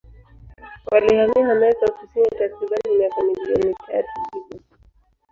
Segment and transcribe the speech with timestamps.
[0.91, 4.65] Walihamia Amerika Kusini takribani miaka milioni tatu iliyopita.